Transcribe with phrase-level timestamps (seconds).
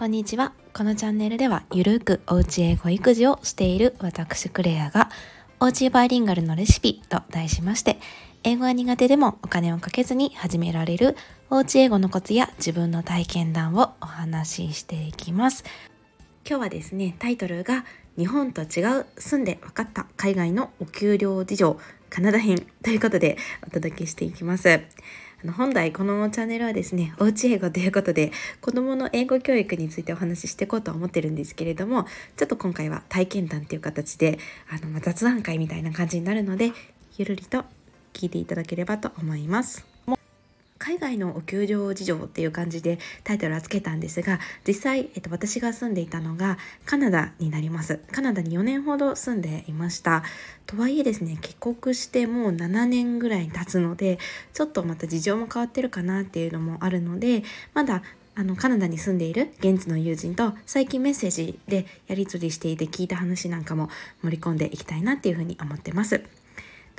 [0.00, 0.54] こんにちは。
[0.72, 5.10] このチャンネルではゆるくおうち英語育児をしている私クレアが
[5.60, 7.98] おうちバイリンガルのレシピと題しまして
[8.42, 11.18] 英語が苦手でもお金をかけずに始められる
[11.50, 15.64] おうち英語のコツや自分の体験談をお話ししていきます。
[16.48, 17.84] 今日はですね、タイトルが
[18.16, 23.36] 日本と違う住んで分かった海外のお給料事情カナダ編ということで
[23.66, 24.80] お届けしていきます。
[25.42, 28.30] あの本来このチャンネルはですね、おうち英語ということで、
[28.60, 32.04] 子供の英語教育についてお話ししていこうと思ってるんですけれども、
[32.36, 36.72] ちょっと今回は体験談っていう形で、あの、雑談会みたいな感じになるので、
[37.16, 37.64] ゆるりと
[38.12, 39.89] 聞いていただければと思います。
[40.80, 50.24] 海外のお給料事情っていう感じでタイトルはつけたんですが実際、えっと、私が住んでいたのがカナダになりますカナダに4年ほど住んでいました
[50.66, 54.18] とはいえですね帰国してもう7年ぐらい経つので
[54.54, 58.02] ちょっとまた事情も変わってるかなっていうのもあるのでまだ
[58.34, 63.90] あのカナダに住んでいる現地の友人と最近メッセージでやり取りしていて聞いた話なんかも
[64.22, 66.22] 盛り込んでいきたいなっていうふうに思ってます。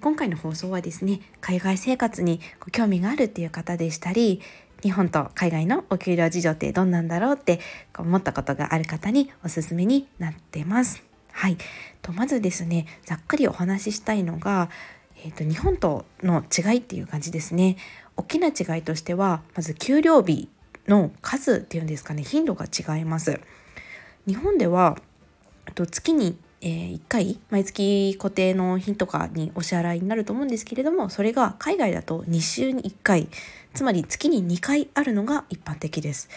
[0.00, 4.40] 今回の放送はですね海外生活にご興味があるっていう方でしたり
[4.82, 7.58] 日本と海外のお給料事情ってどんなんだろうって
[7.98, 11.02] 思ったことがある方におすすめになってます。
[11.32, 11.56] はい、
[12.02, 14.68] とまずですねざっくりお話ししたいのが、
[15.24, 17.76] えーと、日本との違いっていう感じですね。
[18.16, 20.50] 大きな違いとしてはまず給料日
[20.86, 23.40] の数っていうんですかね頻度が違います。
[24.26, 24.98] 日本では
[25.74, 33.28] と月にえー、1回毎月固定の日とかにお支払いになると思うんですけれどもそれが海外だと2週に1回
[33.74, 36.30] つまり月に2回あるのが一般的です。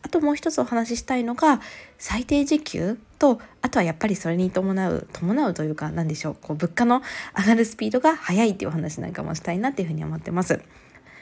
[0.00, 1.62] あともう一つお話ししたいのが
[1.98, 7.02] 最低時給とあとはやっぱりそれに伴う伴うというか何でしょうこう物価の
[7.36, 10.60] 上がるスピードが速いっていうお話なんかもしたいなっていうふうに思ってます。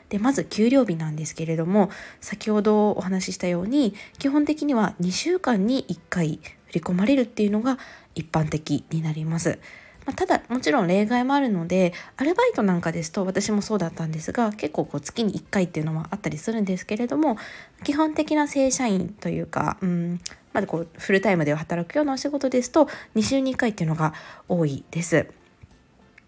[0.09, 6.39] でまず給料日なんですけれども先ほどお話ししたように基本的には2週間に1回
[6.73, 7.79] 振り込まれるっていうのが
[8.15, 9.59] 一般的になります。
[10.07, 17.37] まあ、ただもちろん例外もあるのでアルバイトなんかですと私もそうだったんですが結構こう月に1回っていうのもあったりするんですけれども
[17.85, 20.21] 基本的な正社員というか、うん
[20.53, 24.13] まこうフルタイムで働くようなお仕事ですと2週に1回っていうのが
[24.49, 25.29] 多いです。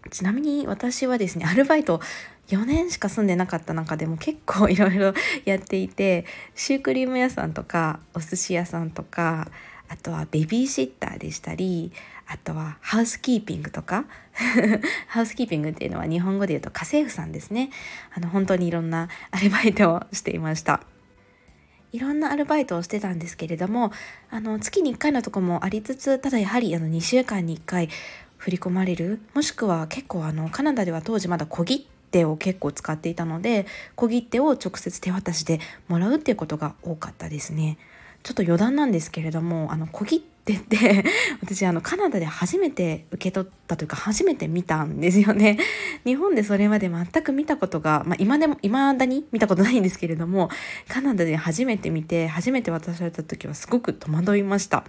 [0.09, 1.99] ちなみに私はですねアルバイト
[2.49, 5.13] 4年しか住んでなかった中でも結構いろいろ
[5.45, 9.49] やっていてシュークリーム屋さんとかお寿司屋さんとか
[9.89, 11.91] あとはベビーシッターでしたり
[12.27, 14.05] あとはハウスキーピングとか
[15.07, 17.69] ハウスキーピングっていうのは日本語で言うと家政婦さんですね。
[18.13, 20.81] あの本当にいろんな アルバイトをしていました。
[21.91, 23.93] いろんなアルバイトをしてたんですけれども
[24.29, 27.87] あの月に1回のとこもありつつただやはりあの2週間に1回
[28.37, 29.21] 振り込まれる。
[29.33, 33.65] もしくは結構あのカナダでは当時まだ小切手を結構使っていたので
[33.95, 37.77] 小切手を直接手渡しでもらうっていうことが多かったですね。
[38.25, 41.05] ちょっと余談なんですけれどもあの小切手って
[41.43, 45.59] 私あのカナダで初めて受け取ったというか初めて見たんですよね。
[46.05, 50.49] 日本でそれまで全く見たことが、まあ、今でも未だに見たことないんですけれども
[50.87, 54.85] カナダで初めて見て初めて渡された時はすごく戸惑いました。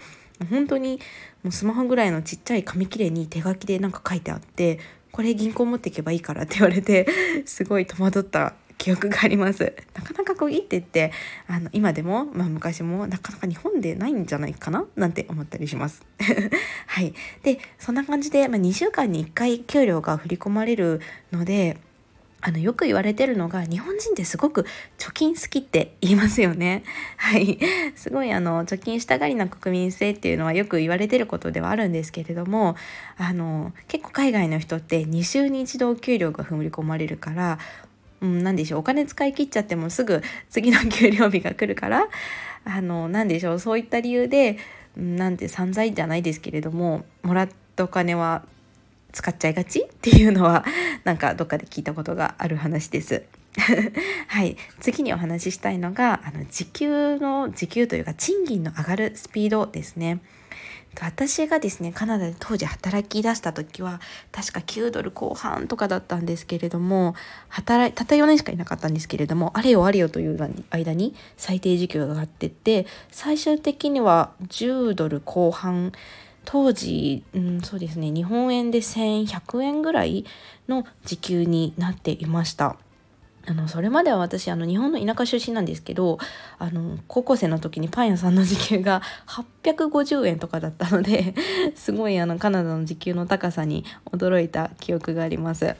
[0.51, 0.99] 本当に
[1.43, 4.79] もうスマホぐらいのちっちゃい紙切れに手書きでなんか書いてあって
[5.13, 7.07] これ銀行持っていけばいいからって言われて
[7.45, 9.75] すごい戸惑った記憶があります。
[9.95, 11.13] なかなか小切手って
[11.47, 14.87] あの今でも、まあ、昔もなかなか日本でないんじゃないかな？
[14.97, 16.03] なんて思ったりします。
[16.87, 21.01] はい、でそんな感じで、まあ、2週間に1回給料が振り込まれる
[21.33, 21.79] ので
[22.43, 24.67] あのよく言われてるのが日本人ってすごく
[24.99, 26.85] 貯金好きって言いますよね。
[27.17, 27.59] はい。
[27.97, 32.77] すごいあの貯金したがりな国民性っていうのはよく言われてることではあるんですけれども
[33.17, 37.59] あの結構海外の人って2週に1度給料が振り込まれるから
[38.21, 42.09] うん、何でしょうお金使い切っちゃってもすぐ次の給料日が来るから
[42.65, 44.59] あの何でしょうそういった理由で、
[44.97, 48.43] うん、なんて散財じゃないですけれどももらったお金は
[49.13, 49.81] 使っちゃいがち？
[49.89, 50.65] っていうのは
[51.05, 53.25] なんかどっかで聞いたことがある話です。
[54.29, 60.21] はい、次にお話ししたいのがあの時給の時給というか賃金の上がるスピードですね。
[61.05, 64.01] 私がですねカナダで当時働き出した時は
[64.33, 67.15] 確か9ドル後半とかだったんですけれども
[67.49, 70.39] 働いたった4年しかいなかったんですけれどもあれよあれよという
[70.71, 75.93] 間に最低時給が上がってって最終的には10ドル後半
[76.45, 80.25] 当時、うん、そうですね日本円で1100円ぐらい
[80.69, 82.77] の時給になっていました。
[83.49, 86.19] あのそれまでは私あの日本の田舎出身なんですけど
[86.59, 91.35] あの高校生の時にパン屋さんの時給が850円とかだったので
[91.77, 95.77] すごいあのカナダの時給の高さに驚いた記憶があります。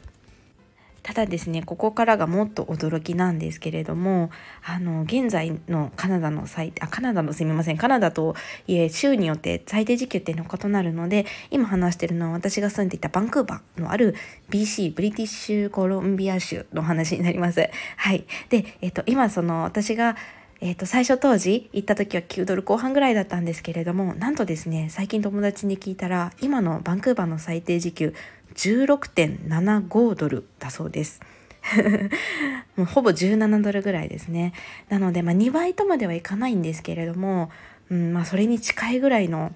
[1.07, 4.31] ただですねここからがもっと驚きなんですけれども
[4.65, 8.35] あの現在のカナダの最あカナダのすみませんカナダと
[8.67, 14.17] いえ州によって最低時給っていうのが異なるので今話してるのは私が住んでいたバンクーバーのある
[14.51, 17.71] BC ブリティッシュコロンビア州の話になります。
[17.97, 20.17] はい、で、えっと、今その私が
[20.61, 28.15] えー、と最初当時行った時は9ドル後半ぐらいだったんですけれどもなんとですね最近友達に聞いたら今のバンクーバーの最低時給
[28.57, 31.21] 16.75ドルだそうです。
[32.77, 34.53] もうほぼ17ドルぐらいですね。
[34.89, 37.51] なので、まあ、2倍とまではいかないんですけれども、
[37.91, 39.53] うんまあ、それに近いぐらいの、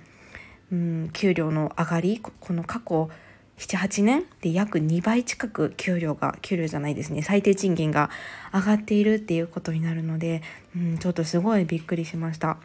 [0.73, 3.11] うん、給料の上がりこの過去
[3.59, 8.09] 78年で約2倍近く給料が給料じゃないですね最低賃金が
[8.55, 10.43] 上がっているっていうことになるので、
[10.75, 12.57] うん、ちょっとすごいびっくりしました。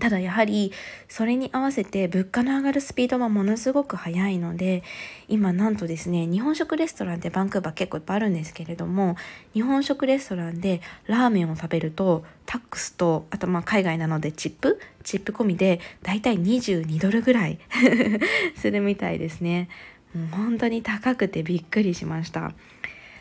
[0.00, 0.72] ただやはり
[1.08, 4.82] それに合わせて物価の上がるスピードはものすごく速いので
[5.28, 9.16] 今なんとですね日本食レストランってバンクーバー結構いっぱいあるんですけれども
[9.54, 14.80] 日本食レストランでラーメンを食べるとタックスとあとまあ海外なのでチップ？
[15.04, 17.58] チップ込みでだいたい22ドルぐらい
[18.56, 19.68] するみたいですね。
[20.14, 22.52] もう本当に高くてびっくりしました。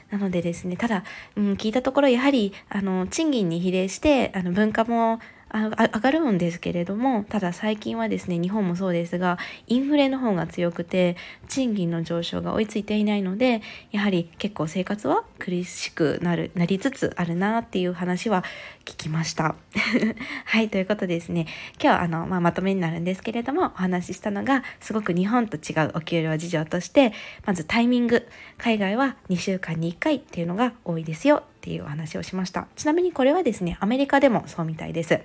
[0.10, 1.04] なのでですね、ただ、
[1.36, 5.20] うん、聞いたところやはりあの賃金に比例してあの文化も
[5.52, 11.18] 上がるんですけれどもただ最近はですね日本もそうですがインフレの方が強くて
[11.50, 13.62] 賃金の上昇が追いついていないので
[13.92, 18.44] やはり結構生活は苦しくなるなりつつあるなっていう話は
[18.86, 19.56] 聞きました。
[20.46, 21.48] はいということでですね。
[21.82, 27.14] 今日あの、まあ、まとめになるんですけれどもお話ししたのがすごく日本と違うお給料事情として
[27.46, 28.28] まずタイミング
[28.58, 32.68] 海外は2週間に1回っていうのが多いですよっていうお話をしました。
[32.76, 35.20] ちなみにこれはですねアメリカでもそうみたいです。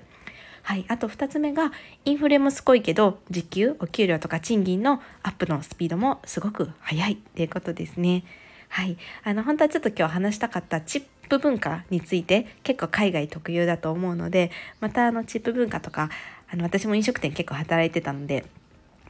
[0.62, 1.72] はい、あと2つ目が
[2.04, 8.24] インフレもすごいけど時給お給料とか賃金のアップのスピードもすごく速いっていうことですね。
[8.68, 14.50] はい、あの本当はちょっと今日話したかったチップ文化について結構海外特有だと思うので
[14.80, 16.08] またあのチップ文化とか
[16.50, 18.46] あの私も飲食店結構働いてたので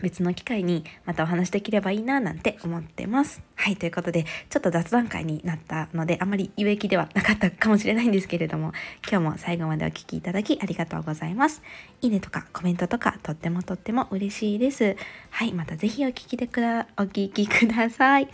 [0.03, 3.43] 別の機会にまたお話できればいいななんて思ってます。
[3.55, 8.73] はい、ということで、ちょっと雑談会になったので、あまり有益ではなかったかもしれないんですけれども、
[9.09, 11.63] 今日も最後までお聴きいただきありがとうございます。
[12.01, 14.97] いいねとかコメントとかとってもとっても嬉しいです。
[15.31, 18.29] はい、またぜひお聞きでくだ、お聞きください。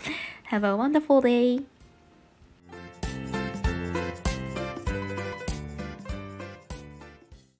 [0.50, 1.77] Have a wonderful day!